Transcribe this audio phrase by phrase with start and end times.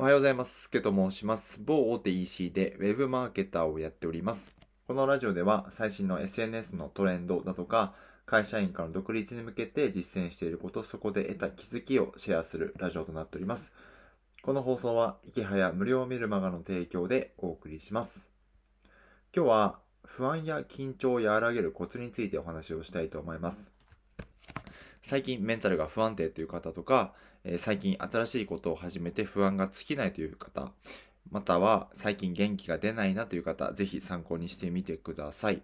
[0.00, 0.60] おはようございます。
[0.60, 1.60] すけと申します。
[1.60, 4.54] 某大手 EC で Web マーケターをやっております。
[4.86, 7.94] このラジオでは最新の SNS のトレンドだとか、
[8.24, 13.72] 会社員から独立に向けて実践していること、そこで得た気づきをシェアするラジオとなっております。
[14.42, 18.24] この放送は、池早無料メルマガの提供でお送りします。
[19.34, 23.72] 今日は、不安や緊張を和らげるコツについてお話をしたいと思います。
[25.08, 30.70] 最近メンタルが不安定という方とか、えー、最近新しいことを始めて不安が尽きないという方、
[31.30, 35.62] または最近元気が出ないなという方、ぜひ参考にしてみてください。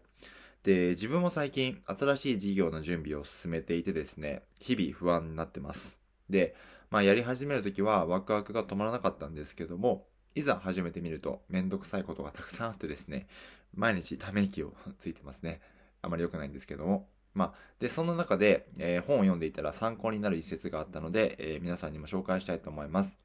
[0.63, 5.99] で、自分も最近新しい事業の準備を進めていてですね、日々不安になってます。
[6.31, 6.57] で、
[6.89, 13.27] まあやり始めるときはワクワクが止まらなかったんですけども、いざ始めてみるとめんどくさいことがたくさんあってですね、
[13.75, 15.61] 毎日ため息をついてますね。
[16.01, 17.11] あまり良くないんですけども。
[17.35, 23.19] まあ、で、その中で、えー、本を読んでいたら参考になる一節があったので、えー、皆さんにも紹介したいと思います。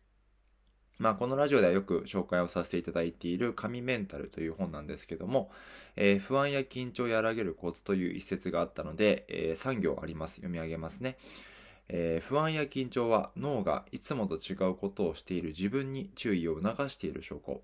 [0.98, 5.50] まあ、このラジオではよく紹介をさせていただいている神メンタルという本なんですけども、
[5.96, 10.36] えー、不安や緊張を和らげるコツという一節があったので、えー、3行あります。
[10.36, 11.16] 読み上げますね。
[11.88, 17.62] えー、不安や緊張は脳がいつもと違うことをしている自分に注意を促している証拠。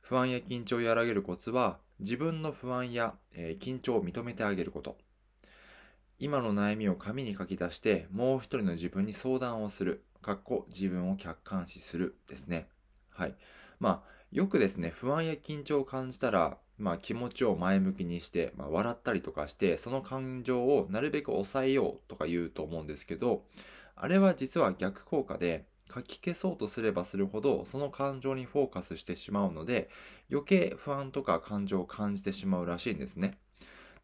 [0.00, 4.96] 不安や緊張を和らげるコツは自分の不安や、えー、緊張を認めてあげること。
[6.22, 10.04] 今の悩みを紙に書き出して、もう一人の自分に相談をする。
[10.20, 12.68] かっこ自分を客観視するですね。
[13.08, 13.34] はい。
[13.78, 23.46] まあ、よくですね、不安や緊張を感じたら、まあ気持ちを前向きにして、まあ、笑ったりとかして、その感情をなるべく抑えようとか言うと思うんですけど、
[23.96, 29.88] あれは実は逆効果で、書き消そうとすればするほど、その感情にフォーカスしてしまうので、
[30.30, 33.38] 余計不安とか感情を感じてしまうらしいんですね。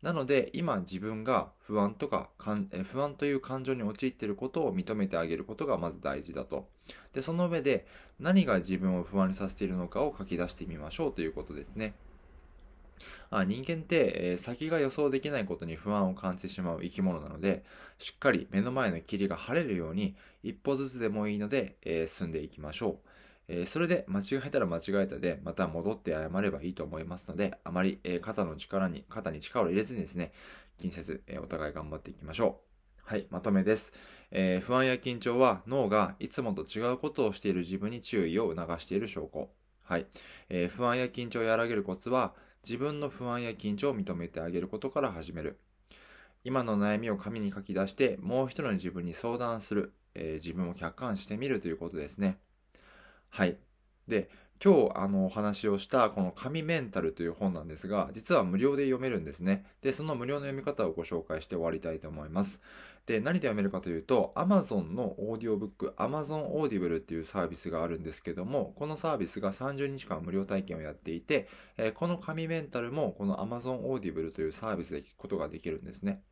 [0.03, 6.69] なので、今自分が不安とか不安という感情に陥っていることを認めてあげることがまず大事だと。
[7.13, 7.87] で、その上で
[8.21, 11.95] 何が自分を不安にさせているのかを書き出してみましょうということですね。
[13.31, 17.65] あ人間って、え、先が予想できないことに不安を感じてしまう生き物なので、
[17.99, 23.09] しっかり目の前の霧が晴れるように、一歩ずつでもいいので、え、進んでいきましょう。
[23.49, 30.33] えー、それで間違えたら間違えたで、また戻って謝ればいいと思いますので、あまり、えー、肩の力に、肩に力を入れずにですね、
[30.79, 33.03] 気にせず、えー、お互い頑張っていきましょう。
[33.05, 33.93] はい、まとめです。
[34.33, 39.49] え不安や緊張は脳がいつもと違うことをしている自分に注意を促している証拠。
[39.85, 40.07] はい。
[40.49, 42.35] え不安や緊張を和らげるコツは、
[42.65, 45.61] 自分の不安や緊張を認めてあげることから始める。
[46.43, 49.93] 今の悩みを紙に書き出して、もう一人の自分に相談する。
[50.15, 52.39] え自分を客観してみるということですね。
[53.37, 53.59] はい。
[54.09, 54.31] で、
[54.65, 59.67] 今日あのお話をしたこの紙メンタルという本なんですが、実は無料で読めるんですね。
[59.83, 62.63] で、その無料の読み方をご紹介して終わりたいと思います。
[63.05, 71.47] で、何で読めるかというと、Amazon のオーディオブック、Amazon Audible っていうサービスがあるんですけども、このサービスが30日間無料体験をやっていて、
[71.77, 76.23] えこの紙メンタルもこの Amazon Audible というサービスで聞くことができるんですね。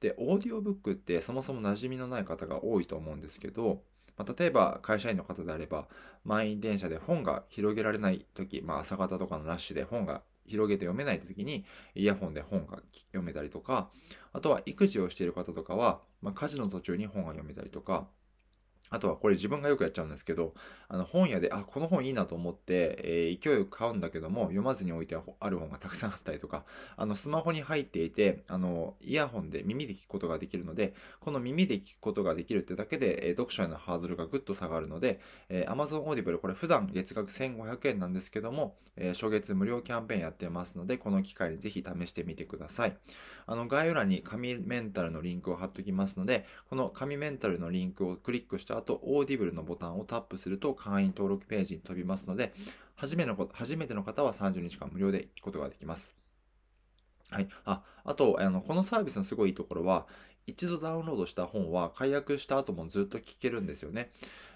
[0.00, 3.82] で、オーディオブックってそもそも馴染みのない方が多いと思うんですけど、
[4.16, 5.86] まあ、例えば会社員の方であれば、
[6.24, 12.80] 満員電車で本が広げられない時、まあ、朝方とかのラッシュで本が広げて読めない時に、イヤホンで本が
[13.12, 13.90] 読めたりとか、
[14.32, 18.08] あとは育児をしている方とかは、まあ、家事の途中に本が読めたりとか、
[18.90, 20.52] あとはこれ自分がよくやっちゃうんですけど、
[20.88, 26.64] あの本屋で、あ、この本いいなと思って、えー、勢いよく買うんだけども、読まずに置いてある本がたくさんあったりとか、
[26.96, 42.96] あの、スマホに入っていて、あの、イヤホンで耳で聞くことができるので、この耳で聞くことができるってだけで、えー、読書へのハードルがぐっと下がるので、えー、Amazon Audible これ普段月額1500円なんですけども、えー、初月無料キャンペーンやってますので、この機会にぜひ試してみてください。
[43.46, 52.52] あの、概要欄に紙メンタルのリンクを貼っときますので、この紙メンタルのリンクをクリックした後、Audible のボタンをタップすると会員登録ページに飛びますので、
[52.96, 56.14] 初めの初めての方は30日間無料で聞くことができます。
[57.30, 57.48] はい。
[57.64, 60.06] あ、あと、あの、このサービスのすごいいいところは、
[60.46, 64.10] 一度ダウンロードした本は解約した後もずっと聞けるんですよね。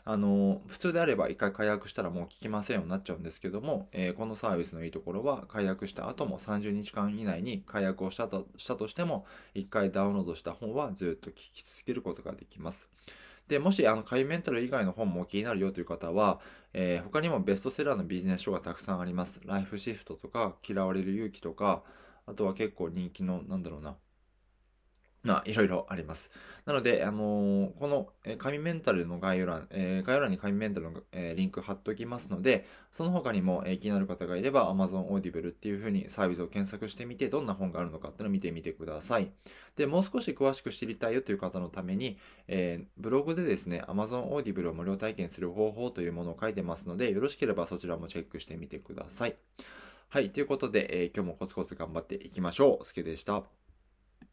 [0.05, 9.25] あの、普通であれば一回解約したらもう聞きませんようになっちゃうんですけども、えー、このサービスのいいところは解約した後も30日間以内に解約をしたとしたとしても、
[9.55, 12.89] 一回ダウンロードした本はずっと聞き続けることができます。
[13.49, 16.41] で、もし、あの、イメンタル以外の本も気になるよという方は、
[16.73, 19.41] えー、他にもベストセラーのビジネス書がたくさんあります。
[19.45, 21.83] ライフシフトとか、嫌われる勇気とか、
[22.27, 23.97] あとは結構人気の、なんだろうな、
[25.25, 26.31] まあ、いろいろあります。
[26.67, 39.31] なので、あのー、この、え紙メンタルの概要欄、えー、概要欄に紙メンタルの、えー、リンク貼っておきますので、その他にも、えー、気になる方がいれば Amazon Audible っていう風にサービスを検索してみて、どんな本があるのかっていうのを見てみてください。
[39.77, 49.37] で、もう少し詳しく知りたいよという方のために、えー、ブログでですね、Amazon Audible を無料体験する方法というものを書いてますので、よろしければそちらもチェックしてみてください。
[50.09, 52.87] はい、ということで、えー、今日もコツコツ頑張っていきましょう。
[52.87, 53.64] すけでした。